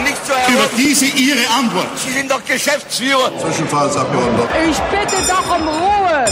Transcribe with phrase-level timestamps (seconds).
[0.00, 1.98] Über diese Ihre Antwort.
[1.98, 3.32] Sie sind doch Geschäftsführer.
[3.38, 4.48] Zwischenfallsabgeordneter.
[4.70, 6.24] Ich bitte doch um Ruhe.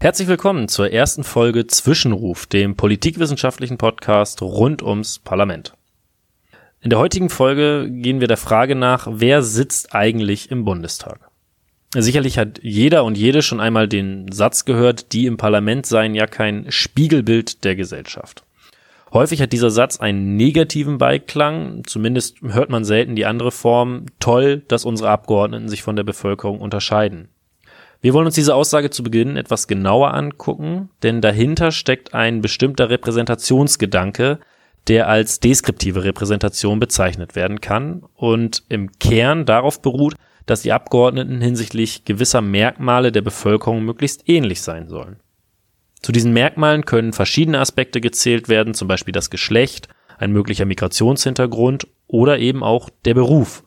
[0.00, 5.74] Herzlich willkommen zur ersten Folge Zwischenruf, dem politikwissenschaftlichen Podcast rund ums Parlament.
[6.80, 11.30] In der heutigen Folge gehen wir der Frage nach, wer sitzt eigentlich im Bundestag?
[11.94, 16.26] Sicherlich hat jeder und jede schon einmal den Satz gehört, die im Parlament seien ja
[16.26, 18.44] kein Spiegelbild der Gesellschaft.
[19.12, 24.62] Häufig hat dieser Satz einen negativen Beiklang, zumindest hört man selten die andere Form, toll,
[24.68, 27.28] dass unsere Abgeordneten sich von der Bevölkerung unterscheiden.
[28.00, 32.88] Wir wollen uns diese Aussage zu Beginn etwas genauer angucken, denn dahinter steckt ein bestimmter
[32.88, 34.38] Repräsentationsgedanke,
[34.88, 40.14] der als deskriptive Repräsentation bezeichnet werden kann und im Kern darauf beruht,
[40.46, 45.16] dass die Abgeordneten hinsichtlich gewisser Merkmale der Bevölkerung möglichst ähnlich sein sollen.
[46.02, 49.88] Zu diesen Merkmalen können verschiedene Aspekte gezählt werden, zum Beispiel das Geschlecht,
[50.18, 53.64] ein möglicher Migrationshintergrund oder eben auch der Beruf.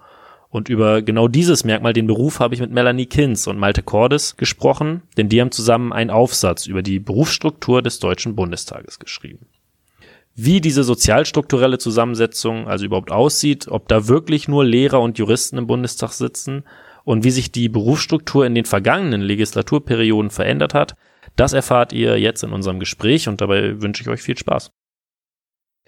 [0.50, 4.38] Und über genau dieses Merkmal, den Beruf, habe ich mit Melanie Kinz und Malte Cordes
[4.38, 9.47] gesprochen, denn die haben zusammen einen Aufsatz über die Berufsstruktur des Deutschen Bundestages geschrieben
[10.36, 15.67] wie diese sozialstrukturelle Zusammensetzung also überhaupt aussieht, ob da wirklich nur Lehrer und Juristen im
[15.67, 16.66] Bundestag sitzen
[17.05, 20.95] und wie sich die Berufsstruktur in den vergangenen Legislaturperioden verändert hat,
[21.36, 24.72] das erfahrt ihr jetzt in unserem Gespräch und dabei wünsche ich euch viel Spaß.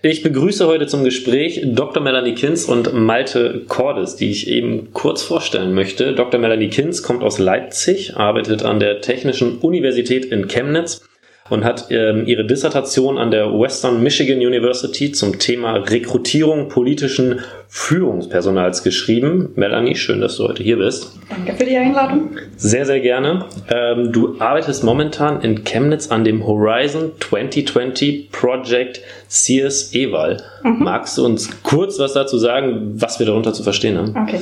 [0.03, 2.03] Ich begrüße heute zum Gespräch Dr.
[2.03, 6.13] Melanie Kinz und Malte Cordes, die ich eben kurz vorstellen möchte.
[6.13, 6.39] Dr.
[6.39, 11.06] Melanie Kinz kommt aus Leipzig, arbeitet an der Technischen Universität in Chemnitz
[11.49, 18.83] und hat ähm, ihre Dissertation an der Western Michigan University zum Thema Rekrutierung politischen Führungspersonals
[18.83, 19.49] geschrieben.
[19.55, 21.17] Melanie, schön, dass du heute hier bist.
[21.29, 22.29] Danke für die Einladung.
[22.55, 23.45] Sehr, sehr gerne.
[23.69, 30.37] Ähm, du arbeitest momentan in Chemnitz an dem Horizon 2020 Project CS Eval.
[30.63, 30.83] Mhm.
[30.83, 34.15] Magst du uns kurz was dazu sagen, was wir darunter zu verstehen haben?
[34.15, 34.39] Okay.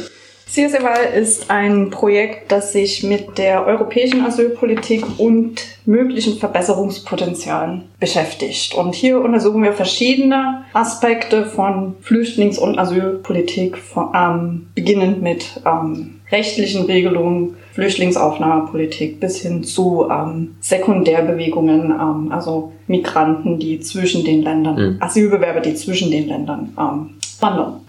[0.48, 5.56] CSEWAL ist ein Projekt, das sich mit der europäischen Asylpolitik und
[5.86, 8.74] möglichen Verbesserungspotenzialen beschäftigt.
[8.75, 13.78] Und hier untersuchen wir verschiedene Aspekte von Flüchtlings- und Asylpolitik,
[14.14, 23.59] ähm, beginnend mit ähm, rechtlichen Regelungen, Flüchtlingsaufnahmepolitik bis hin zu ähm, Sekundärbewegungen, ähm, also Migranten,
[23.59, 24.98] die zwischen den Ländern, mhm.
[25.02, 27.09] Asylbewerber, die zwischen den Ländern ähm,
[27.40, 27.81] wandern.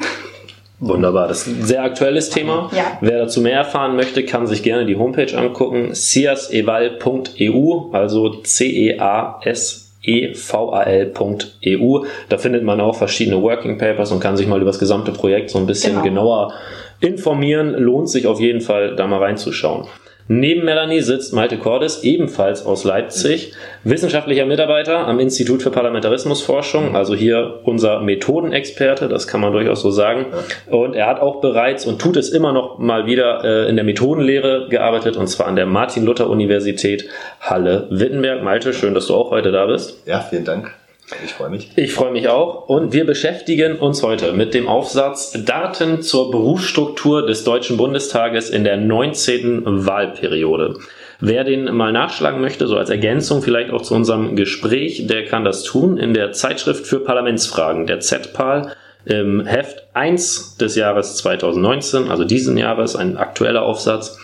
[0.79, 2.71] Wunderbar, das ist ein sehr aktuelles Thema.
[2.77, 2.99] Ja.
[3.01, 12.05] Wer dazu mehr erfahren möchte, kann sich gerne die Homepage angucken, ciaseval.eu, also C-E-A-S eval.eu.
[12.29, 15.51] Da findet man auch verschiedene Working Papers und kann sich mal über das gesamte Projekt
[15.51, 16.05] so ein bisschen genau.
[16.05, 16.53] genauer
[17.01, 17.73] informieren.
[17.75, 19.87] Lohnt sich auf jeden Fall, da mal reinzuschauen.
[20.29, 23.53] Neben Melanie sitzt Malte Cordes, ebenfalls aus Leipzig,
[23.85, 29.91] wissenschaftlicher Mitarbeiter am Institut für Parlamentarismusforschung, also hier unser Methodenexperte, das kann man durchaus so
[29.91, 30.27] sagen.
[30.67, 33.85] Und er hat auch bereits und tut es immer noch mal wieder äh, in der
[33.85, 37.09] Methodenlehre gearbeitet, und zwar an der Martin-Luther-Universität
[37.41, 38.43] Halle-Wittenberg.
[38.43, 40.07] Malte, schön, dass du auch heute da bist.
[40.07, 40.75] Ja, vielen Dank.
[41.25, 41.71] Ich freue mich.
[41.77, 42.69] Ich freue mich auch.
[42.69, 48.65] Und wir beschäftigen uns heute mit dem Aufsatz Daten zur Berufsstruktur des Deutschen Bundestages in
[48.65, 49.87] der 19.
[49.87, 50.79] Wahlperiode.
[51.21, 55.45] Wer den mal nachschlagen möchte, so als Ergänzung vielleicht auch zu unserem Gespräch, der kann
[55.45, 58.73] das tun in der Zeitschrift für Parlamentsfragen, der ZPAL,
[59.07, 64.19] im Heft 1 des Jahres 2019, also diesen Jahres, ein aktueller Aufsatz.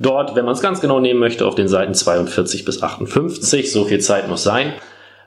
[0.00, 3.84] Dort, wenn man es ganz genau nehmen möchte, auf den Seiten 42 bis 58, so
[3.84, 4.72] viel Zeit muss sein.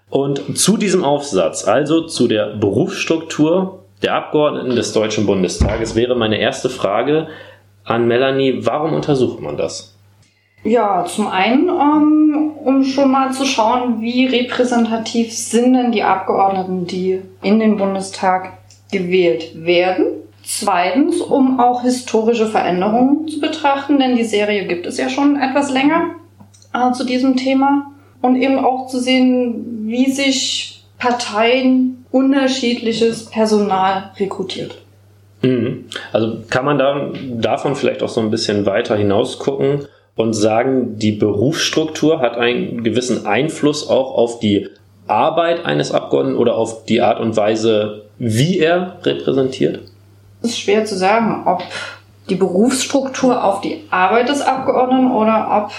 [0.09, 6.39] Und zu diesem Aufsatz, also zu der Berufsstruktur der Abgeordneten des Deutschen Bundestages, wäre meine
[6.39, 7.27] erste Frage
[7.83, 9.95] an Melanie, warum untersucht man das?
[10.63, 16.87] Ja, zum einen, um, um schon mal zu schauen, wie repräsentativ sind denn die Abgeordneten,
[16.87, 18.53] die in den Bundestag
[18.91, 20.07] gewählt werden.
[20.43, 25.71] Zweitens, um auch historische Veränderungen zu betrachten, denn die Serie gibt es ja schon etwas
[25.71, 26.11] länger
[26.73, 27.91] äh, zu diesem Thema
[28.21, 34.77] und eben auch zu sehen, wie sich Parteien unterschiedliches Personal rekrutiert.
[35.41, 35.85] Mhm.
[36.11, 39.85] Also kann man da davon vielleicht auch so ein bisschen weiter hinaus gucken
[40.15, 44.69] und sagen, die Berufsstruktur hat einen gewissen Einfluss auch auf die
[45.07, 49.81] Arbeit eines Abgeordneten oder auf die Art und Weise, wie er repräsentiert?
[50.41, 51.63] Es ist schwer zu sagen, ob
[52.29, 55.71] die Berufsstruktur auf die Arbeit des Abgeordneten oder ob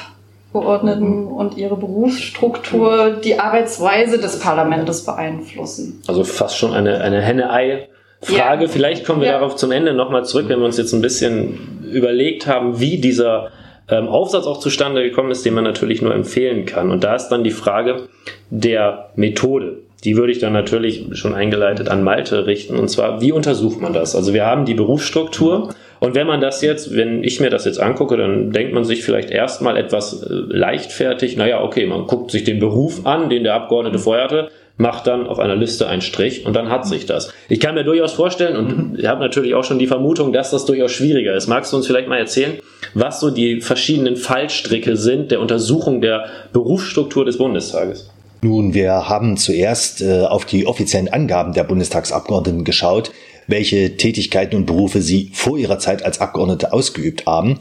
[0.57, 6.03] Abgeordneten und ihre Berufsstruktur die Arbeitsweise des Parlaments beeinflussen.
[6.07, 8.65] Also fast schon eine, eine Henne-Ei-Frage.
[8.65, 8.69] Ja.
[8.69, 9.39] Vielleicht kommen wir ja.
[9.39, 13.51] darauf zum Ende nochmal zurück, wenn wir uns jetzt ein bisschen überlegt haben, wie dieser
[13.89, 16.91] ähm, Aufsatz auch zustande gekommen ist, den man natürlich nur empfehlen kann.
[16.91, 18.09] Und da ist dann die Frage
[18.51, 22.79] der Methode, die würde ich dann natürlich schon eingeleitet an Malte richten.
[22.79, 24.15] Und zwar, wie untersucht man das?
[24.15, 25.75] Also wir haben die Berufsstruktur.
[26.01, 29.03] Und wenn man das jetzt, wenn ich mir das jetzt angucke, dann denkt man sich
[29.03, 33.55] vielleicht erstmal etwas äh, leichtfertig, naja, okay, man guckt sich den Beruf an, den der
[33.55, 37.33] Abgeordnete vorher hatte, macht dann auf einer Liste einen Strich und dann hat sich das.
[37.49, 38.99] Ich kann mir durchaus vorstellen und mhm.
[38.99, 41.47] ich habe natürlich auch schon die Vermutung, dass das durchaus schwieriger ist.
[41.47, 42.59] Magst du uns vielleicht mal erzählen,
[42.95, 48.11] was so die verschiedenen Fallstricke sind der Untersuchung der Berufsstruktur des Bundestages?
[48.43, 53.11] Nun, wir haben zuerst äh, auf die offiziellen Angaben der Bundestagsabgeordneten geschaut,
[53.47, 57.59] welche Tätigkeiten und Berufe sie vor ihrer Zeit als Abgeordnete ausgeübt haben.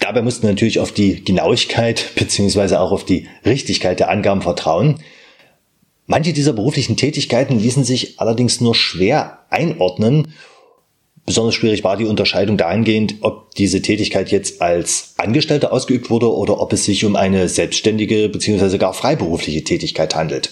[0.00, 5.00] Dabei mussten wir natürlich auf die Genauigkeit beziehungsweise auch auf die Richtigkeit der Angaben vertrauen.
[6.06, 10.28] Manche dieser beruflichen Tätigkeiten ließen sich allerdings nur schwer einordnen.
[11.26, 16.58] Besonders schwierig war die Unterscheidung dahingehend, ob diese Tätigkeit jetzt als Angestellte ausgeübt wurde oder
[16.60, 18.78] ob es sich um eine selbstständige bzw.
[18.78, 20.50] gar freiberufliche Tätigkeit handelt.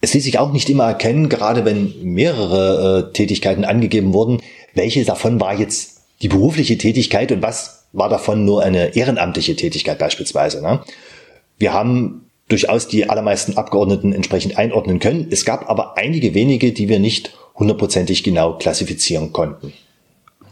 [0.00, 4.40] Es ließ sich auch nicht immer erkennen, gerade wenn mehrere äh, Tätigkeiten angegeben wurden,
[4.74, 9.98] welche davon war jetzt die berufliche Tätigkeit und was war davon nur eine ehrenamtliche Tätigkeit
[9.98, 10.62] beispielsweise.
[10.62, 10.80] Ne?
[11.58, 15.28] Wir haben durchaus die allermeisten Abgeordneten entsprechend einordnen können.
[15.30, 19.72] Es gab aber einige wenige, die wir nicht hundertprozentig genau klassifizieren konnten.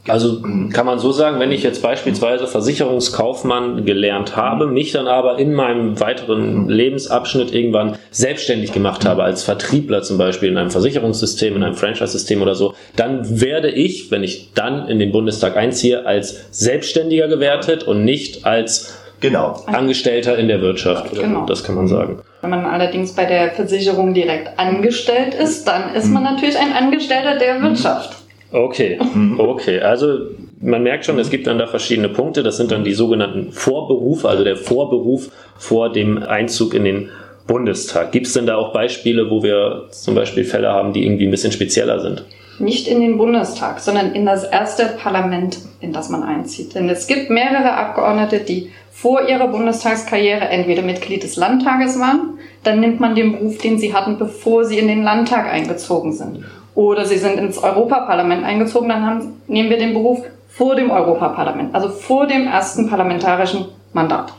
[0.08, 0.40] Also
[0.72, 5.52] kann man so sagen, wenn ich jetzt beispielsweise Versicherungskaufmann gelernt habe, mich dann aber in
[5.52, 11.62] meinem weiteren Lebensabschnitt irgendwann selbstständig gemacht habe, als Vertriebler zum Beispiel in einem Versicherungssystem, in
[11.62, 16.46] einem Franchise-System oder so, dann werde ich, wenn ich dann in den Bundestag einziehe, als
[16.50, 19.62] Selbstständiger gewertet und nicht als Genau.
[19.66, 21.14] Angestellter in der Wirtschaft.
[21.14, 21.46] Genau.
[21.46, 22.18] Das kann man sagen.
[22.42, 27.38] Wenn man allerdings bei der Versicherung direkt angestellt ist, dann ist man natürlich ein Angestellter
[27.38, 28.15] der Wirtschaft.
[28.52, 28.98] Okay,
[29.38, 29.80] okay.
[29.80, 30.18] Also
[30.60, 32.42] man merkt schon, es gibt dann da verschiedene Punkte.
[32.42, 37.08] Das sind dann die sogenannten Vorberufe, also der Vorberuf vor dem Einzug in den
[37.46, 38.12] Bundestag.
[38.12, 41.30] Gibt es denn da auch Beispiele, wo wir zum Beispiel Fälle haben, die irgendwie ein
[41.30, 42.24] bisschen spezieller sind?
[42.58, 46.74] Nicht in den Bundestag, sondern in das erste Parlament, in das man einzieht.
[46.74, 52.80] Denn es gibt mehrere Abgeordnete, die vor ihrer Bundestagskarriere entweder Mitglied des Landtages waren, dann
[52.80, 56.44] nimmt man den Beruf, den sie hatten, bevor sie in den Landtag eingezogen sind.
[56.76, 61.74] Oder sie sind ins Europaparlament eingezogen, dann haben, nehmen wir den Beruf vor dem Europaparlament,
[61.74, 63.64] also vor dem ersten parlamentarischen
[63.94, 64.32] Mandat.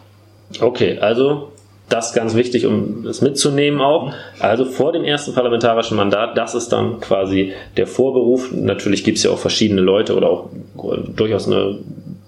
[0.61, 1.49] Okay, also
[1.89, 4.13] das ganz wichtig, um das mitzunehmen auch.
[4.39, 8.51] Also vor dem ersten parlamentarischen Mandat, das ist dann quasi der Vorberuf.
[8.51, 10.49] Natürlich gibt es ja auch verschiedene Leute oder auch
[11.15, 11.79] durchaus eine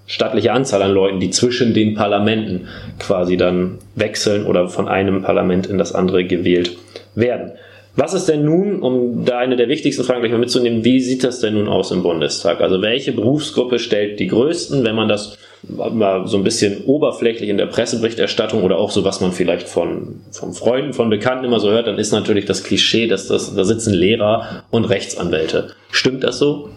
[0.06, 2.66] stattliche Anzahl an Leuten, die zwischen den Parlamenten
[2.98, 6.76] quasi dann wechseln oder von einem Parlament in das andere gewählt
[7.14, 7.52] werden.
[7.96, 11.24] Was ist denn nun, um da eine der wichtigsten Fragen gleich mal mitzunehmen, wie sieht
[11.24, 12.60] das denn nun aus im Bundestag?
[12.60, 15.36] Also welche Berufsgruppe stellt die größten, wenn man das
[15.68, 20.20] mal so ein bisschen oberflächlich in der Presseberichterstattung oder auch so, was man vielleicht von,
[20.30, 23.64] von Freunden, von Bekannten immer so hört, dann ist natürlich das Klischee, dass das, da
[23.64, 25.72] sitzen Lehrer und Rechtsanwälte.
[25.90, 26.70] Stimmt das so?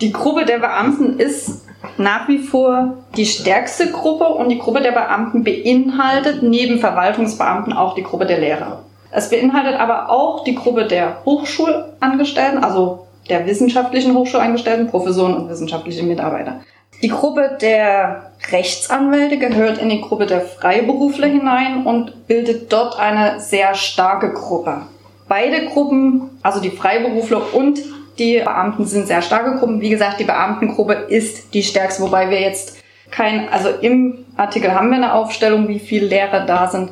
[0.00, 1.62] Die Gruppe der Beamten ist
[1.98, 7.94] nach wie vor die stärkste Gruppe und die Gruppe der Beamten beinhaltet neben Verwaltungsbeamten auch
[7.94, 8.85] die Gruppe der Lehrer.
[9.16, 16.02] Es beinhaltet aber auch die Gruppe der Hochschulangestellten, also der wissenschaftlichen Hochschulangestellten, Professoren und wissenschaftliche
[16.02, 16.60] Mitarbeiter.
[17.00, 23.40] Die Gruppe der Rechtsanwälte gehört in die Gruppe der Freiberufler hinein und bildet dort eine
[23.40, 24.82] sehr starke Gruppe.
[25.28, 27.80] Beide Gruppen, also die Freiberufler und
[28.18, 29.80] die Beamten sind sehr starke Gruppen.
[29.80, 34.90] Wie gesagt, die Beamtengruppe ist die stärkste, wobei wir jetzt kein, also im Artikel haben
[34.90, 36.90] wir eine Aufstellung, wie viele Lehrer da sind,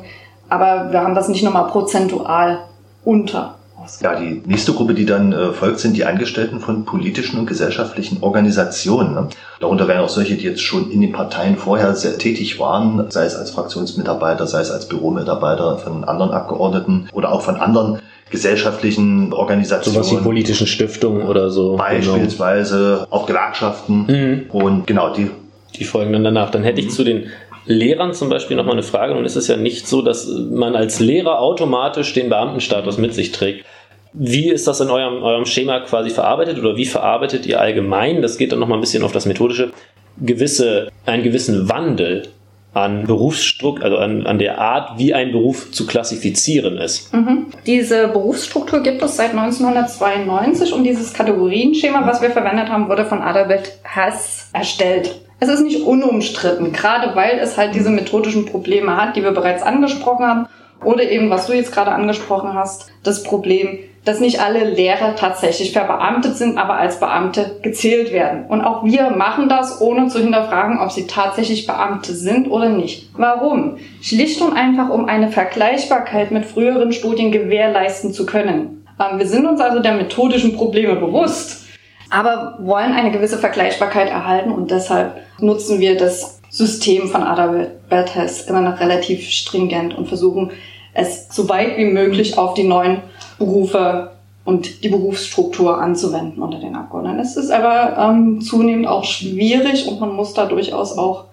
[0.49, 2.59] aber wir haben das nicht nochmal prozentual
[3.03, 3.55] unter.
[4.01, 8.23] Ja, die nächste Gruppe, die dann äh, folgt, sind die Angestellten von politischen und gesellschaftlichen
[8.23, 9.13] Organisationen.
[9.13, 9.27] Ne?
[9.59, 13.25] Darunter wären auch solche, die jetzt schon in den Parteien vorher sehr tätig waren, sei
[13.25, 17.99] es als Fraktionsmitarbeiter, sei es als Büromitarbeiter von anderen Abgeordneten oder auch von anderen
[18.31, 20.03] gesellschaftlichen Organisationen.
[20.03, 21.71] So was wie politischen Stiftungen oder so.
[21.71, 21.83] Genau.
[21.83, 23.07] Beispielsweise genau.
[23.11, 24.05] auch Gewerkschaften.
[24.07, 24.45] Mhm.
[24.51, 25.29] Und genau, die.
[25.77, 26.51] Die folgen dann danach.
[26.51, 27.25] Dann hätte ich zu den
[27.65, 29.15] Lehrern zum Beispiel nochmal eine Frage.
[29.15, 33.31] Nun ist es ja nicht so, dass man als Lehrer automatisch den Beamtenstatus mit sich
[33.31, 33.65] trägt.
[34.13, 38.21] Wie ist das in eurem, eurem Schema quasi verarbeitet oder wie verarbeitet ihr allgemein?
[38.21, 39.71] Das geht dann nochmal ein bisschen auf das Methodische.
[40.17, 42.29] Gewisse, einen gewissen Wandel
[42.75, 47.13] an Berufsstruktur, also an, an der Art, wie ein Beruf zu klassifizieren ist.
[47.13, 47.47] Mhm.
[47.65, 53.21] Diese Berufsstruktur gibt es seit 1992 und dieses Kategorienschema, was wir verwendet haben, wurde von
[53.21, 55.24] Adalbert Hass erstellt.
[55.39, 59.63] Es ist nicht unumstritten, gerade weil es halt diese methodischen Probleme hat, die wir bereits
[59.63, 60.47] angesprochen haben,
[60.83, 65.73] oder eben, was du jetzt gerade angesprochen hast, das Problem dass nicht alle Lehrer tatsächlich
[65.73, 68.45] verbeamtet sind, aber als Beamte gezählt werden.
[68.47, 73.09] Und auch wir machen das, ohne zu hinterfragen, ob sie tatsächlich Beamte sind oder nicht.
[73.17, 73.77] Warum?
[74.01, 78.85] Schlicht und einfach, um eine Vergleichbarkeit mit früheren Studien gewährleisten zu können.
[78.99, 81.64] Ähm, wir sind uns also der methodischen Probleme bewusst,
[82.09, 88.47] aber wollen eine gewisse Vergleichbarkeit erhalten und deshalb nutzen wir das System von Adalbert Hess
[88.47, 90.51] immer noch relativ stringent und versuchen
[90.93, 93.01] es so weit wie möglich auf die neuen
[93.37, 94.11] Berufe
[94.45, 97.19] und die Berufsstruktur anzuwenden unter den Abgeordneten.
[97.19, 101.25] Es ist aber ähm, zunehmend auch schwierig und man muss da durchaus auch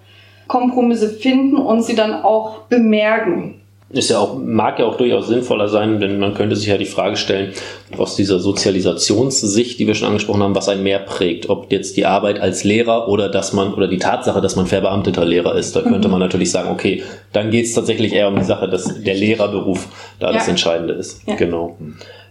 [0.49, 3.62] Kompromisse finden und sie dann auch bemerken
[3.93, 6.87] ist ja auch, mag ja auch durchaus sinnvoller sein, denn man könnte sich ja die
[6.87, 7.53] Frage stellen,
[7.97, 11.51] aus dieser Sozialisationssicht, die wir schon angesprochen haben, was einen mehr prägt.
[11.51, 15.25] Ob jetzt die Arbeit als Lehrer oder dass man, oder die Tatsache, dass man verbeamteter
[15.25, 15.77] Lehrer ist.
[15.77, 19.03] Da könnte man natürlich sagen, okay, dann geht es tatsächlich eher um die Sache, dass
[19.03, 20.33] der Lehrerberuf da ja.
[20.33, 21.21] das Entscheidende ist.
[21.27, 21.35] Ja.
[21.35, 21.77] Genau.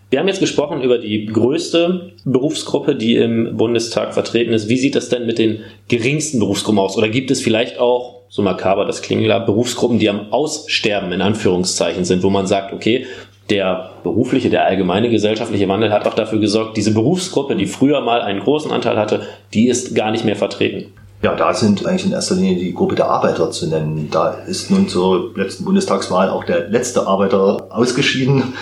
[0.09, 4.67] Wir haben jetzt gesprochen über die größte Berufsgruppe, die im Bundestag vertreten ist.
[4.67, 6.97] Wie sieht das denn mit den geringsten Berufsgruppen aus?
[6.97, 12.05] Oder gibt es vielleicht auch so makaber das klingt, Berufsgruppen, die am Aussterben in Anführungszeichen
[12.05, 13.05] sind, wo man sagt, okay,
[13.49, 18.21] der berufliche, der allgemeine gesellschaftliche Wandel hat auch dafür gesorgt, diese Berufsgruppe, die früher mal
[18.21, 20.93] einen großen Anteil hatte, die ist gar nicht mehr vertreten.
[21.23, 24.09] Ja, da sind eigentlich in erster Linie die Gruppe der Arbeiter zu nennen.
[24.09, 28.55] Da ist nun zur letzten Bundestagswahl auch der letzte Arbeiter ausgeschieden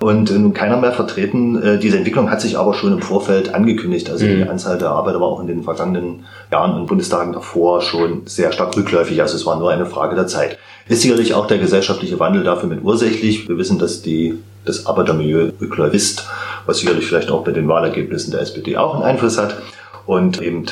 [0.00, 1.62] und nun keiner mehr vertreten.
[1.62, 4.08] Äh, diese Entwicklung hat sich aber schon im Vorfeld angekündigt.
[4.08, 4.36] Also mhm.
[4.36, 8.50] die Anzahl der Arbeiter war auch in den vergangenen Jahren und Bundestagen davor schon sehr
[8.50, 9.20] stark rückläufig.
[9.20, 10.56] Also es war nur eine Frage der Zeit.
[10.88, 13.46] Ist sicherlich auch der gesellschaftliche Wandel dafür mit ursächlich.
[13.46, 16.26] Wir wissen, dass die, das Arbeitermilieu rückläufig ist,
[16.64, 19.58] was sicherlich vielleicht auch bei den Wahlergebnissen der SPD auch einen Einfluss hat.
[20.06, 20.66] Und eben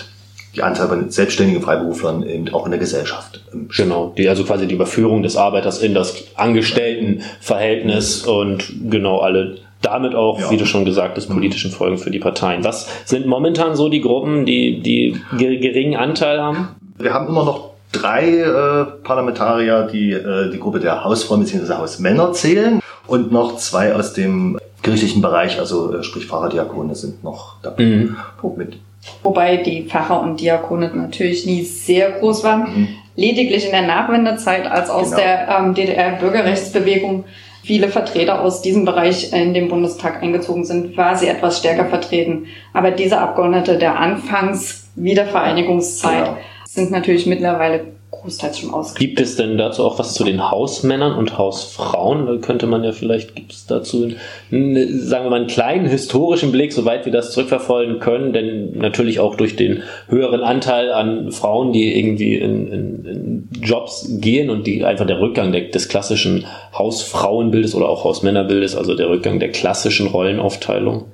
[0.56, 3.40] die Anzahl von selbstständigen Freiberuflern eben auch in der Gesellschaft.
[3.76, 10.14] Genau, die, also quasi die Überführung des Arbeiters in das Angestelltenverhältnis und genau alle damit
[10.14, 10.50] auch, ja.
[10.50, 12.64] wie du schon gesagt hast, politischen Folgen für die Parteien.
[12.64, 16.68] Was sind momentan so die Gruppen, die, die geringen Anteil haben?
[16.96, 21.74] Wir haben immer noch drei äh, Parlamentarier, die äh, die Gruppe der Hausfrauen bzw.
[21.74, 27.56] Hausmänner zählen und noch zwei aus dem gerichtlichen Bereich, also äh, sprich Pfarrerdiakone sind noch
[27.62, 28.16] dabei mhm.
[28.56, 28.78] mit
[29.22, 32.62] Wobei die Pfarrer und Diakone natürlich nie sehr groß waren.
[32.62, 32.88] Mhm.
[33.16, 35.22] Lediglich in der Nachwendezeit, als aus genau.
[35.22, 37.24] der ähm, DDR-Bürgerrechtsbewegung
[37.62, 42.46] viele Vertreter aus diesem Bereich in den Bundestag eingezogen sind, war sie etwas stärker vertreten.
[42.72, 46.36] Aber diese Abgeordnete der Anfangs-Wiedervereinigungszeit genau.
[46.66, 48.94] sind natürlich mittlerweile großteils schon aus.
[48.94, 52.26] Gibt es denn dazu auch was zu den Hausmännern und Hausfrauen?
[52.26, 54.08] Da könnte man ja vielleicht, gibt es dazu,
[54.50, 59.20] einen, sagen wir mal, einen kleinen historischen Blick, soweit wir das zurückverfolgen können, denn natürlich
[59.20, 64.66] auch durch den höheren Anteil an Frauen, die irgendwie in, in, in Jobs gehen und
[64.66, 69.50] die einfach der Rückgang der, des klassischen Hausfrauenbildes oder auch Hausmännerbildes, also der Rückgang der
[69.50, 71.04] klassischen Rollenaufteilung.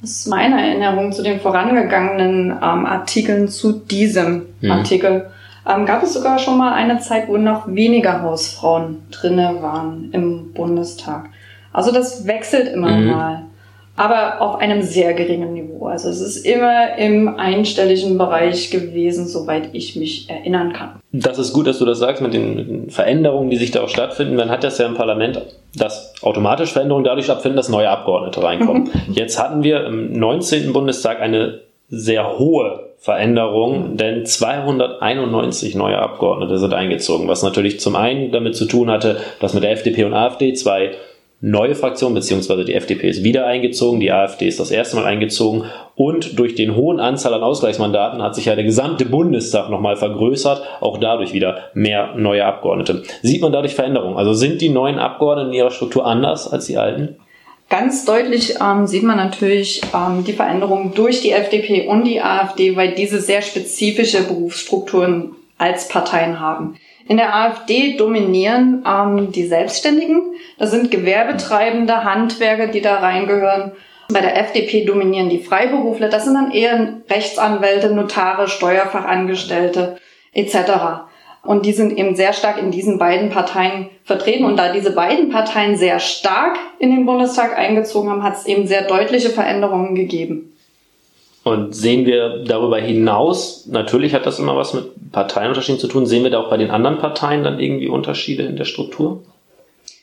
[0.00, 4.70] Das ist meine Erinnerung zu den vorangegangenen ähm, Artikeln zu diesem hm.
[4.70, 5.26] Artikel
[5.68, 10.52] ähm, gab es sogar schon mal eine Zeit, wo noch weniger Hausfrauen drinne waren im
[10.52, 11.30] Bundestag.
[11.72, 13.10] Also das wechselt immer mhm.
[13.10, 13.44] mal,
[13.96, 15.86] aber auf einem sehr geringen Niveau.
[15.86, 21.00] Also es ist immer im einstelligen Bereich gewesen, soweit ich mich erinnern kann.
[21.12, 23.82] Das ist gut, dass du das sagst mit den, mit den Veränderungen, die sich da
[23.82, 24.36] auch stattfinden.
[24.36, 25.42] Man hat das ja im Parlament,
[25.76, 28.88] dass automatisch Veränderungen dadurch stattfinden, dass neue Abgeordnete reinkommen.
[29.12, 30.72] Jetzt hatten wir im 19.
[30.72, 38.30] Bundestag eine sehr hohe Veränderung, denn 291 neue Abgeordnete sind eingezogen, was natürlich zum einen
[38.30, 40.92] damit zu tun hatte, dass mit der FDP und AfD zwei
[41.40, 45.64] neue Fraktionen, beziehungsweise die FDP ist wieder eingezogen, die AfD ist das erste Mal eingezogen
[45.96, 50.62] und durch den hohen Anzahl an Ausgleichsmandaten hat sich ja der gesamte Bundestag nochmal vergrößert,
[50.80, 53.02] auch dadurch wieder mehr neue Abgeordnete.
[53.22, 54.18] Sieht man dadurch Veränderungen?
[54.18, 57.16] Also sind die neuen Abgeordneten in ihrer Struktur anders als die alten?
[57.70, 62.74] Ganz deutlich ähm, sieht man natürlich ähm, die Veränderung durch die FDP und die AfD,
[62.74, 66.76] weil diese sehr spezifische Berufsstrukturen als Parteien haben.
[67.06, 70.34] In der AfD dominieren ähm, die Selbstständigen.
[70.58, 73.70] Das sind Gewerbetreibende, Handwerker, die da reingehören.
[74.12, 76.08] Bei der FDP dominieren die Freiberufler.
[76.08, 80.00] Das sind dann eher Rechtsanwälte, Notare, Steuerfachangestellte
[80.32, 81.06] etc.
[81.42, 84.44] Und die sind eben sehr stark in diesen beiden Parteien vertreten.
[84.44, 88.66] Und da diese beiden Parteien sehr stark in den Bundestag eingezogen haben, hat es eben
[88.66, 90.52] sehr deutliche Veränderungen gegeben.
[91.42, 96.22] Und sehen wir darüber hinaus, natürlich hat das immer was mit Parteienunterschieden zu tun, sehen
[96.22, 99.22] wir da auch bei den anderen Parteien dann irgendwie Unterschiede in der Struktur?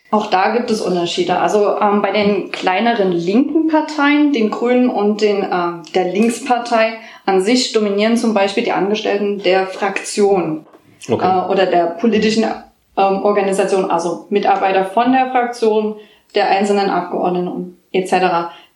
[0.10, 1.38] Auch da gibt es Unterschiede.
[1.38, 6.94] Also ähm, bei den kleineren linken Parteien, den Grünen und den, äh, der Linkspartei
[7.26, 10.66] an sich dominieren zum Beispiel die Angestellten der Fraktion
[11.10, 11.26] okay.
[11.26, 15.96] äh, oder der politischen ähm, Organisation, also Mitarbeiter von der Fraktion,
[16.36, 18.14] der einzelnen Abgeordneten etc.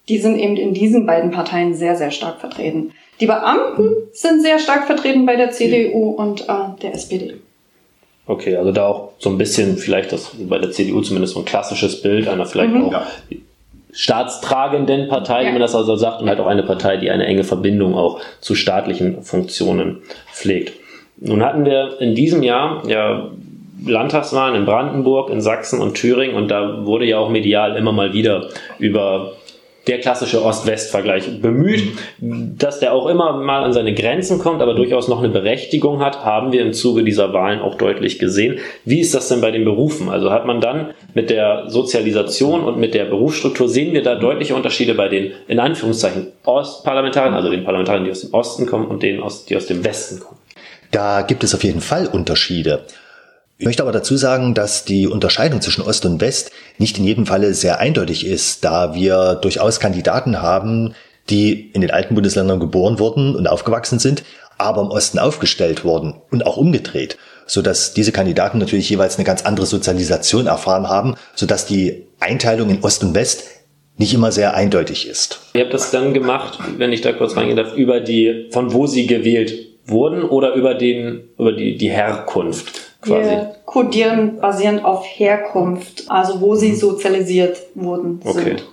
[0.07, 2.91] die sind eben in diesen beiden Parteien sehr, sehr stark vertreten.
[3.19, 7.35] Die Beamten sind sehr stark vertreten bei der CDU und äh, der SPD.
[8.25, 11.45] Okay, also da auch so ein bisschen vielleicht das bei der CDU zumindest so ein
[11.45, 12.85] klassisches Bild einer vielleicht Mhm.
[12.85, 13.07] auch Ja.
[13.93, 15.49] staatstragenden Partei, Ja.
[15.49, 18.21] wie man das also sagt, und halt auch eine Partei, die eine enge Verbindung auch
[18.39, 20.01] zu staatlichen Funktionen
[20.31, 20.73] pflegt.
[21.21, 23.29] Nun hatten wir in diesem Jahr ja
[23.85, 28.13] Landtagswahlen in Brandenburg, in Sachsen und Thüringen und da wurde ja auch medial immer mal
[28.13, 28.49] wieder
[28.79, 29.33] über
[29.87, 35.07] der klassische Ost-West-Vergleich bemüht, dass der auch immer mal an seine Grenzen kommt, aber durchaus
[35.07, 38.59] noch eine Berechtigung hat, haben wir im Zuge dieser Wahlen auch deutlich gesehen.
[38.85, 40.09] Wie ist das denn bei den Berufen?
[40.09, 44.55] Also hat man dann mit der Sozialisation und mit der Berufsstruktur, sehen wir da deutliche
[44.55, 49.01] Unterschiede bei den, in Anführungszeichen, Ostparlamentariern, also den Parlamentariern, die aus dem Osten kommen und
[49.01, 50.40] denen, die aus dem Westen kommen?
[50.91, 52.85] Da gibt es auf jeden Fall Unterschiede.
[53.57, 57.25] Ich möchte aber dazu sagen, dass die Unterscheidung zwischen Ost und West nicht in jedem
[57.25, 60.95] Falle sehr eindeutig ist, da wir durchaus Kandidaten haben,
[61.29, 64.23] die in den alten Bundesländern geboren wurden und aufgewachsen sind,
[64.57, 69.43] aber im Osten aufgestellt wurden und auch umgedreht, sodass diese Kandidaten natürlich jeweils eine ganz
[69.43, 73.43] andere Sozialisation erfahren haben, sodass die Einteilung in Ost und West
[73.97, 75.39] nicht immer sehr eindeutig ist.
[75.53, 78.87] Ihr habt das dann gemacht, wenn ich da kurz reingehen darf, über die, von wo
[78.87, 83.29] sie gewählt wurden oder über den, über die, die Herkunft quasi.
[83.29, 88.43] Wir kodieren basierend auf Herkunft, also wo sie sozialisiert wurden Okay.
[88.43, 88.65] sind.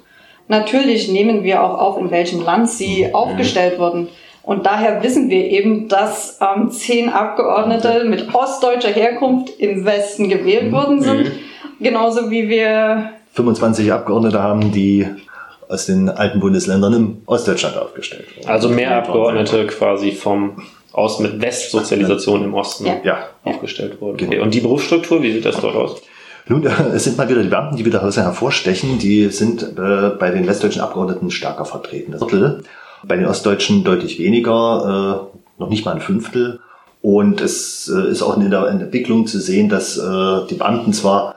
[0.48, 4.08] Natürlich nehmen wir auch auf, in welchem Land sie aufgestellt wurden.
[4.42, 10.72] Und daher wissen wir eben, dass ähm, zehn Abgeordnete mit ostdeutscher Herkunft im Westen gewählt
[10.72, 11.32] worden sind.
[11.80, 15.06] Genauso wie wir 25 Abgeordnete haben, die
[15.68, 18.48] aus den alten Bundesländern im Ostdeutschland aufgestellt wurden.
[18.48, 20.62] Also mehr Abgeordnete quasi vom
[20.98, 22.96] aus mit Westsozialisation im Osten Ja.
[23.04, 23.18] Ja.
[23.44, 24.16] aufgestellt wurden.
[24.18, 24.32] Genau.
[24.32, 24.40] Okay.
[24.40, 26.02] Und die Berufsstruktur, wie sieht das dort aus?
[26.50, 28.98] Nun, es sind mal wieder die Beamten, die wieder hervorstechen.
[28.98, 32.12] Die sind äh, bei den westdeutschen Abgeordneten stärker vertreten.
[32.12, 32.64] Das Viertel.
[33.06, 36.60] Bei den Ostdeutschen deutlich weniger, äh, noch nicht mal ein Fünftel.
[37.02, 41.36] Und es äh, ist auch in der Entwicklung zu sehen, dass äh, die Beamten zwar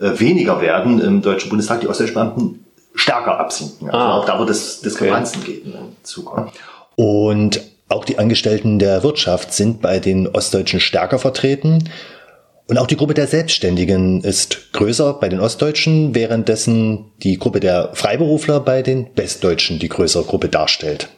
[0.00, 2.64] äh, weniger werden im Deutschen Bundestag, die ostdeutschen Beamten
[2.94, 3.90] stärker absinken.
[3.90, 4.18] Also Ah.
[4.18, 6.54] auch da wird es Diskrepanzen geben in Zukunft.
[6.94, 7.60] Und
[7.92, 11.88] auch die Angestellten der Wirtschaft sind bei den Ostdeutschen stärker vertreten.
[12.68, 17.90] Und auch die Gruppe der Selbstständigen ist größer bei den Ostdeutschen, währenddessen die Gruppe der
[17.92, 21.08] Freiberufler bei den Westdeutschen die größere Gruppe darstellt.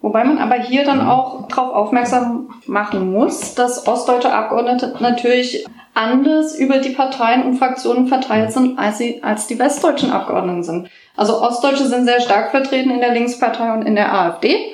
[0.00, 6.54] Wobei man aber hier dann auch darauf aufmerksam machen muss, dass ostdeutsche Abgeordnete natürlich anders
[6.58, 10.90] über die Parteien und Fraktionen verteilt sind, als, sie, als die westdeutschen Abgeordneten sind.
[11.16, 14.73] Also Ostdeutsche sind sehr stark vertreten in der Linkspartei und in der AfD.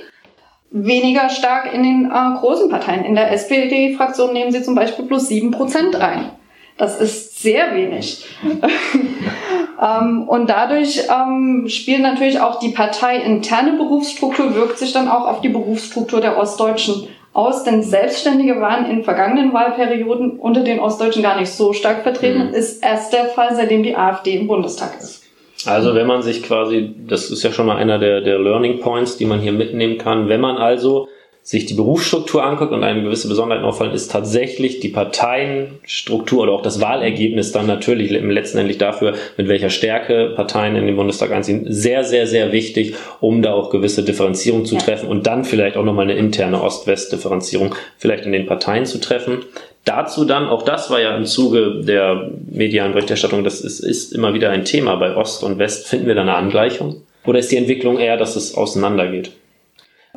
[0.70, 3.04] Weniger stark in den äh, großen Parteien.
[3.04, 6.30] In der SPD-Fraktion nehmen sie zum Beispiel plus sieben Prozent ein.
[6.78, 8.24] Das ist sehr wenig.
[9.82, 15.40] ähm, und dadurch ähm, spielt natürlich auch die parteiinterne Berufsstruktur, wirkt sich dann auch auf
[15.40, 21.38] die Berufsstruktur der Ostdeutschen aus, denn Selbstständige waren in vergangenen Wahlperioden unter den Ostdeutschen gar
[21.38, 22.48] nicht so stark vertreten.
[22.48, 22.54] Mhm.
[22.54, 25.19] Ist erst der Fall, seitdem die AfD im Bundestag ist.
[25.66, 29.16] Also wenn man sich quasi, das ist ja schon mal einer der, der Learning Points,
[29.16, 31.08] die man hier mitnehmen kann, wenn man also
[31.42, 36.62] sich die Berufsstruktur anguckt und eine gewisse Besonderheit auffallen, ist tatsächlich die Parteienstruktur oder auch
[36.62, 42.04] das Wahlergebnis dann natürlich letztendlich dafür, mit welcher Stärke Parteien in den Bundestag einziehen, sehr,
[42.04, 46.04] sehr, sehr wichtig, um da auch gewisse Differenzierung zu treffen und dann vielleicht auch nochmal
[46.04, 49.38] eine interne Ost-West-Differenzierung vielleicht in den Parteien zu treffen.
[49.84, 54.34] Dazu dann, auch das war ja im Zuge der medialen Berichterstattung, das ist, ist immer
[54.34, 55.88] wieder ein Thema bei Ost und West.
[55.88, 57.02] Finden wir da eine Angleichung?
[57.24, 59.32] Oder ist die Entwicklung eher, dass es auseinandergeht?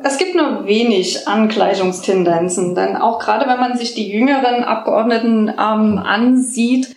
[0.02, 5.98] Es gibt nur wenig Angleichungstendenzen, denn auch gerade wenn man sich die jüngeren Abgeordneten ähm,
[5.98, 6.96] ansieht,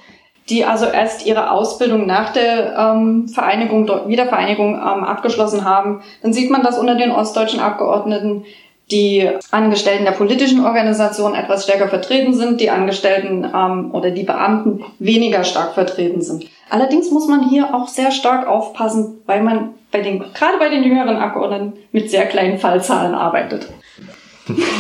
[0.49, 6.49] die also erst ihre Ausbildung nach der ähm, Vereinigung, Wiedervereinigung ähm, abgeschlossen haben, dann sieht
[6.49, 8.45] man, dass unter den ostdeutschen Abgeordneten
[8.91, 14.83] die Angestellten der politischen Organisation etwas stärker vertreten sind, die Angestellten ähm, oder die Beamten
[14.99, 16.45] weniger stark vertreten sind.
[16.69, 20.83] Allerdings muss man hier auch sehr stark aufpassen, weil man bei den, gerade bei den
[20.83, 23.67] jüngeren Abgeordneten mit sehr kleinen Fallzahlen arbeitet.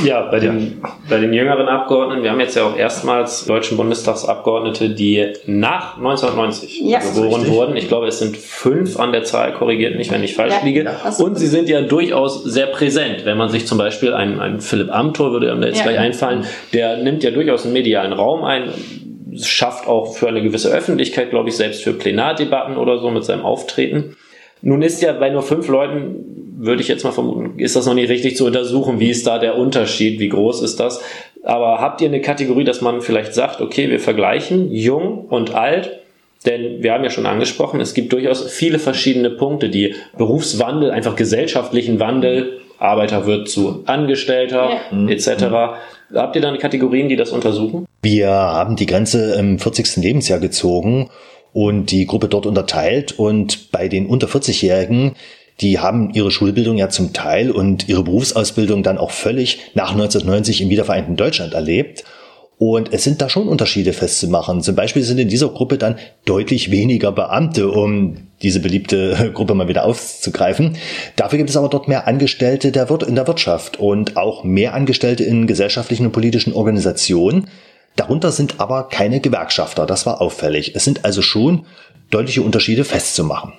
[0.05, 4.89] Ja, bei den, bei den jüngeren Abgeordneten, wir haben jetzt ja auch erstmals deutschen Bundestagsabgeordnete,
[4.89, 6.99] die nach 1990 Ja.
[6.99, 7.75] geboren wurden.
[7.75, 10.83] Ich glaube, es sind fünf an der Zahl, korrigiert mich, wenn ich falsch Ja, liege.
[10.83, 13.25] ja, Und sie sind ja durchaus sehr präsent.
[13.25, 15.83] Wenn man sich zum Beispiel einen, einen Philipp Amthor, würde einem da jetzt Ja.
[15.83, 18.69] gleich einfallen, der nimmt ja durchaus einen medialen Raum ein,
[19.41, 23.43] schafft auch für eine gewisse Öffentlichkeit, glaube ich, selbst für Plenardebatten oder so mit seinem
[23.45, 24.15] Auftreten.
[24.63, 27.93] Nun ist ja bei nur fünf Leuten, würde ich jetzt mal vermuten, ist das noch
[27.93, 31.01] nicht richtig zu untersuchen, wie ist da der Unterschied, wie groß ist das.
[31.43, 35.99] Aber habt ihr eine Kategorie, dass man vielleicht sagt, okay, wir vergleichen jung und alt
[36.45, 41.15] Denn wir haben ja schon angesprochen, es gibt durchaus viele verschiedene Punkte, die Berufswandel, einfach
[41.15, 45.07] gesellschaftlichen Wandel, Arbeiter wird zu Angestellter ja.
[45.07, 45.79] etc.
[46.13, 47.85] Habt ihr dann Kategorien, die das untersuchen?
[48.03, 49.97] Wir haben die Grenze im 40.
[49.97, 51.09] Lebensjahr gezogen
[51.53, 55.15] und die Gruppe dort unterteilt und bei den unter 40-Jährigen
[55.61, 60.61] die haben ihre Schulbildung ja zum Teil und ihre Berufsausbildung dann auch völlig nach 1990
[60.61, 62.03] im wiedervereinten Deutschland erlebt.
[62.59, 64.61] Und es sind da schon Unterschiede festzumachen.
[64.61, 69.67] Zum Beispiel sind in dieser Gruppe dann deutlich weniger Beamte, um diese beliebte Gruppe mal
[69.67, 70.75] wieder aufzugreifen.
[71.15, 75.23] Dafür gibt es aber dort mehr Angestellte der in der Wirtschaft und auch mehr Angestellte
[75.23, 77.47] in gesellschaftlichen und politischen Organisationen.
[77.95, 79.85] Darunter sind aber keine Gewerkschafter.
[79.85, 80.75] Das war auffällig.
[80.75, 81.65] Es sind also schon
[82.09, 83.53] deutliche Unterschiede festzumachen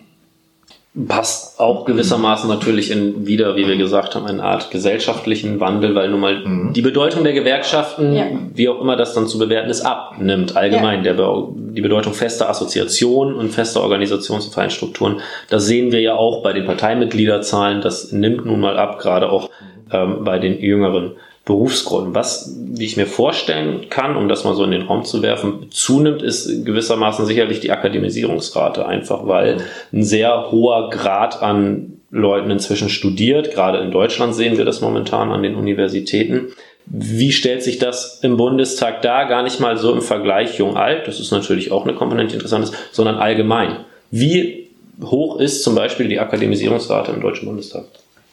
[1.07, 6.09] passt auch gewissermaßen natürlich in wieder, wie wir gesagt haben, eine Art gesellschaftlichen Wandel, weil
[6.09, 6.73] nun mal mhm.
[6.73, 8.27] die Bedeutung der Gewerkschaften, ja.
[8.55, 11.05] wie auch immer das dann zu bewerten ist, abnimmt allgemein.
[11.05, 11.13] Ja.
[11.13, 16.43] Der, die Bedeutung fester Assoziationen und fester Organisations- und Vereinstrukturen, das sehen wir ja auch
[16.43, 19.51] bei den Parteimitgliederzahlen, das nimmt nun mal ab, gerade auch
[19.93, 21.13] ähm, bei den jüngeren
[21.49, 22.15] Berufsgruppen.
[22.15, 25.69] Was, wie ich mir vorstellen kann, um das mal so in den Raum zu werfen,
[25.71, 32.91] zunimmt, ist gewissermaßen sicherlich die Akademisierungsrate, einfach weil ein sehr hoher Grad an Leuten inzwischen
[32.91, 33.55] studiert.
[33.55, 36.49] Gerade in Deutschland sehen wir das momentan an den Universitäten.
[36.85, 39.27] Wie stellt sich das im Bundestag dar?
[39.27, 42.65] Gar nicht mal so im Vergleich jung-alt, das ist natürlich auch eine Komponente, die interessant
[42.65, 43.87] ist, sondern allgemein.
[44.11, 44.69] Wie
[45.03, 47.85] hoch ist zum Beispiel die Akademisierungsrate im Deutschen Bundestag?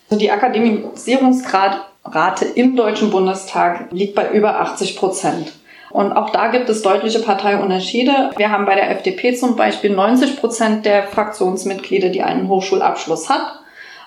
[0.10, 5.54] Also die Akademisierungsgrad Rate im Deutschen Bundestag liegt bei über 80 Prozent.
[5.90, 8.32] Und auch da gibt es deutliche Parteiunterschiede.
[8.38, 13.60] Wir haben bei der FDP zum Beispiel 90 Prozent der Fraktionsmitglieder, die einen Hochschulabschluss hat,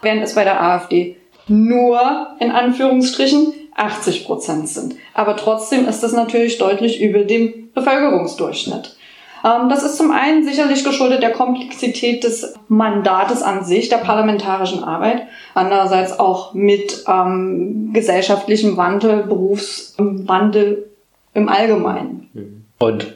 [0.03, 1.17] während es bei der AfD
[1.49, 4.97] nur in Anführungsstrichen 80 Prozent sind.
[5.15, 8.98] Aber trotzdem ist es natürlich deutlich über dem Bevölkerungsdurchschnitt.
[9.45, 14.85] Ähm, das ist zum einen sicherlich geschuldet der Komplexität des Mandates an sich, der parlamentarischen
[14.85, 15.23] Arbeit,
[15.55, 20.89] andererseits auch mit ähm, gesellschaftlichem Wandel, Berufswandel
[21.35, 22.65] im Allgemeinen.
[22.79, 23.15] Und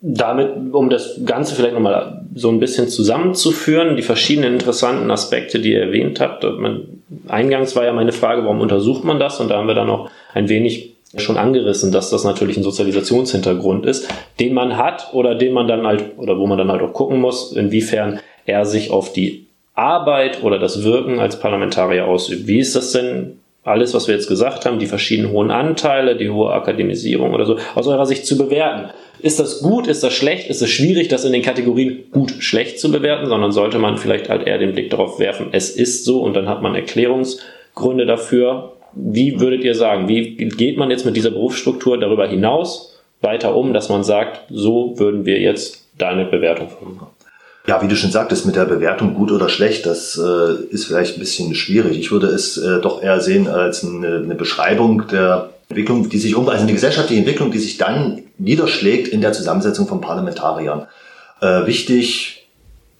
[0.00, 5.72] damit, um das Ganze vielleicht nochmal so ein bisschen zusammenzuführen, die verschiedenen interessanten Aspekte, die
[5.72, 6.42] ihr erwähnt habt.
[6.42, 9.38] Man, eingangs war ja meine Frage, warum untersucht man das?
[9.38, 13.86] Und da haben wir dann noch ein wenig schon angerissen, dass das natürlich ein Sozialisationshintergrund
[13.86, 14.08] ist,
[14.40, 17.20] den man hat oder den man dann halt, oder wo man dann halt auch gucken
[17.20, 22.46] muss, inwiefern er sich auf die Arbeit oder das Wirken als Parlamentarier ausübt.
[22.46, 26.30] Wie ist das denn alles, was wir jetzt gesagt haben, die verschiedenen hohen Anteile, die
[26.30, 28.90] hohe Akademisierung oder so, aus eurer Sicht zu bewerten?
[29.20, 32.80] Ist das gut, ist das schlecht, ist es schwierig, das in den Kategorien gut, schlecht
[32.80, 36.22] zu bewerten, sondern sollte man vielleicht halt eher den Blick darauf werfen, es ist so
[36.22, 41.16] und dann hat man Erklärungsgründe dafür wie würdet ihr sagen, wie geht man jetzt mit
[41.16, 46.68] dieser Berufsstruktur darüber hinaus weiter um, dass man sagt, so würden wir jetzt deine Bewertung
[46.68, 47.06] formulieren?
[47.66, 51.16] Ja, wie du schon sagtest, mit der Bewertung gut oder schlecht, das äh, ist vielleicht
[51.16, 51.96] ein bisschen schwierig.
[51.96, 56.34] Ich würde es äh, doch eher sehen als eine, eine Beschreibung der Entwicklung, die sich
[56.34, 60.88] um, also eine gesellschaftliche Entwicklung, die sich dann niederschlägt in der Zusammensetzung von Parlamentariern.
[61.40, 62.41] Äh, wichtig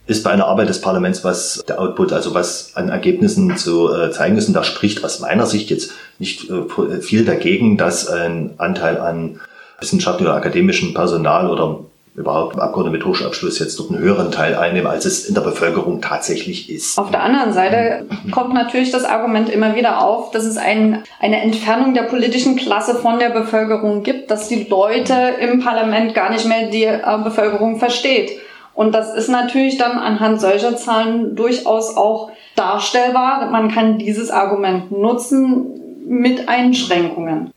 [0.06, 4.10] ist bei einer Arbeit des Parlaments, was der Output, also was an Ergebnissen zu äh,
[4.10, 4.48] zeigen ist.
[4.48, 9.40] Und da spricht aus meiner Sicht jetzt nicht äh, viel dagegen, dass ein Anteil an
[9.80, 11.80] wissenschaftlichem oder akademischem Personal oder
[12.14, 16.02] überhaupt Abgeordnete mit Hochschulabschluss jetzt dort einen höheren Teil einnehmen, als es in der Bevölkerung
[16.02, 16.98] tatsächlich ist.
[16.98, 21.40] Auf der anderen Seite kommt natürlich das Argument immer wieder auf, dass es ein, eine
[21.40, 26.46] Entfernung der politischen Klasse von der Bevölkerung gibt, dass die Leute im Parlament gar nicht
[26.46, 28.32] mehr die äh, Bevölkerung versteht.
[28.74, 33.50] Und das ist natürlich dann anhand solcher Zahlen durchaus auch darstellbar.
[33.50, 37.50] Man kann dieses Argument nutzen mit Einschränkungen.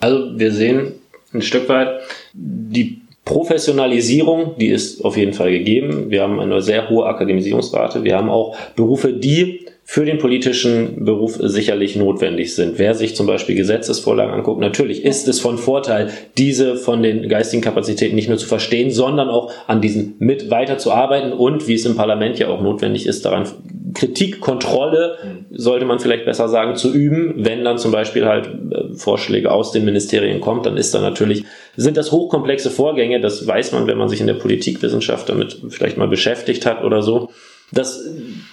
[0.00, 0.92] Also wir sehen
[1.32, 2.00] ein Stück weit
[2.32, 6.10] die Professionalisierung, die ist auf jeden Fall gegeben.
[6.10, 8.02] Wir haben eine sehr hohe Akademisierungsrate.
[8.02, 12.78] Wir haben auch Berufe, die für den politischen Beruf sicherlich notwendig sind.
[12.78, 17.62] Wer sich zum Beispiel Gesetzesvorlagen anguckt, natürlich ist es von Vorteil, diese von den geistigen
[17.62, 21.96] Kapazitäten nicht nur zu verstehen, sondern auch an diesen mit weiterzuarbeiten und, wie es im
[21.96, 23.46] Parlament ja auch notwendig ist, daran
[23.94, 25.18] Kritik, Kontrolle,
[25.50, 27.34] sollte man vielleicht besser sagen, zu üben.
[27.36, 31.44] Wenn dann zum Beispiel halt äh, Vorschläge aus den Ministerien kommt, dann ist da natürlich,
[31.76, 35.98] sind das hochkomplexe Vorgänge, das weiß man, wenn man sich in der Politikwissenschaft damit vielleicht
[35.98, 37.30] mal beschäftigt hat oder so.
[37.72, 38.00] Das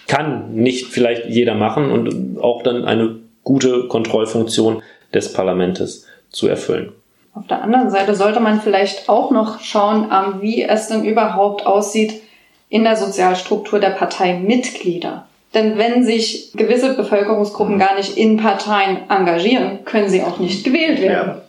[0.08, 4.82] kann nicht vielleicht jeder machen und auch dann eine gute Kontrollfunktion
[5.14, 6.94] des Parlaments zu erfüllen.
[7.34, 11.66] Auf der anderen Seite sollte man vielleicht auch noch schauen, ähm, wie es denn überhaupt
[11.66, 12.22] aussieht
[12.70, 15.26] in der Sozialstruktur der Parteimitglieder.
[15.54, 21.02] Denn wenn sich gewisse Bevölkerungsgruppen gar nicht in Parteien engagieren, können sie auch nicht gewählt
[21.02, 21.42] werden ja.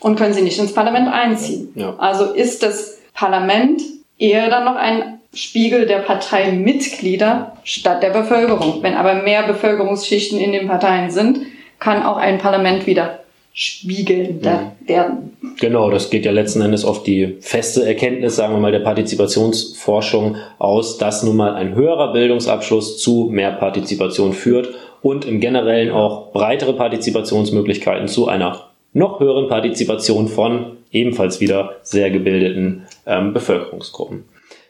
[0.00, 1.68] und können sie nicht ins Parlament einziehen.
[1.76, 1.94] Ja.
[1.98, 3.80] Also ist das Parlament
[4.18, 8.82] eher dann noch ein Spiegel der Parteimitglieder statt der Bevölkerung.
[8.82, 11.40] Wenn aber mehr Bevölkerungsschichten in den Parteien sind,
[11.78, 13.20] kann auch ein Parlament wieder
[13.52, 14.88] spiegelnder mhm.
[14.88, 15.36] werden.
[15.60, 20.36] Genau, das geht ja letzten Endes auf die feste Erkenntnis, sagen wir mal, der Partizipationsforschung
[20.58, 24.70] aus, dass nun mal ein höherer Bildungsabschluss zu mehr Partizipation führt
[25.02, 32.10] und im Generellen auch breitere Partizipationsmöglichkeiten zu einer noch höheren Partizipation von ebenfalls wieder sehr
[32.10, 34.24] gebildeten ähm, Bevölkerungsgruppen.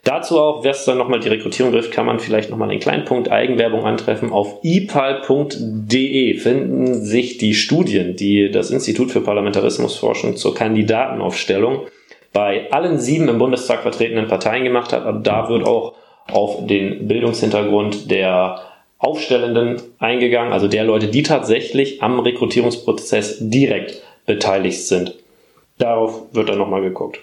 [0.05, 3.05] Dazu auch, wer es dann nochmal die Rekrutierung trifft, kann man vielleicht nochmal den kleinen
[3.05, 4.31] Punkt Eigenwerbung antreffen.
[4.31, 11.87] Auf ipal.de finden sich die Studien, die das Institut für Parlamentarismusforschung zur Kandidatenaufstellung
[12.33, 15.07] bei allen sieben im Bundestag vertretenen Parteien gemacht hat.
[15.07, 15.95] Aber da wird auch
[16.31, 18.61] auf den Bildungshintergrund der
[18.99, 25.15] Aufstellenden eingegangen, also der Leute, die tatsächlich am Rekrutierungsprozess direkt beteiligt sind.
[25.79, 27.19] Darauf wird dann nochmal geguckt.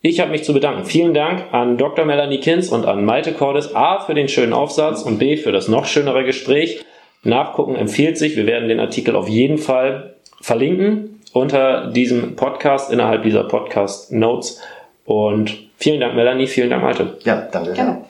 [0.00, 0.84] Ich habe mich zu bedanken.
[0.84, 2.04] Vielen Dank an Dr.
[2.04, 5.66] Melanie Kins und an Malte Cordes A für den schönen Aufsatz und B für das
[5.66, 6.84] noch schönere Gespräch.
[7.24, 8.36] Nachgucken empfiehlt sich.
[8.36, 14.60] Wir werden den Artikel auf jeden Fall verlinken unter diesem Podcast, innerhalb dieser Podcast Notes.
[15.04, 16.46] Und vielen Dank, Melanie.
[16.46, 17.18] Vielen Dank, Malte.
[17.24, 17.72] Ja, danke.
[17.72, 18.04] Gerne.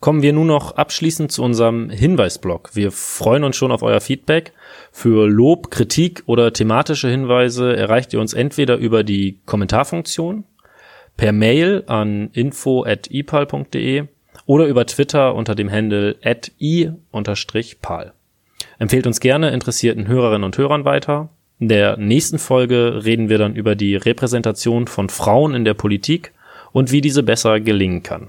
[0.00, 2.70] Kommen wir nun noch abschließend zu unserem Hinweisblock.
[2.74, 4.52] Wir freuen uns schon auf euer Feedback.
[4.92, 10.44] Für Lob, Kritik oder thematische Hinweise erreicht ihr uns entweder über die Kommentarfunktion,
[11.16, 14.04] per Mail an info@ipal.de
[14.46, 16.16] oder über Twitter unter dem Handle
[16.60, 18.12] i-pal.
[18.78, 21.30] Empfehlt uns gerne interessierten Hörerinnen und Hörern weiter.
[21.58, 26.32] In der nächsten Folge reden wir dann über die Repräsentation von Frauen in der Politik
[26.70, 28.28] und wie diese besser gelingen kann.